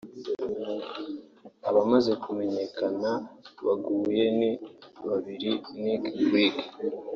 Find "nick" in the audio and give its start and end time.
5.81-6.03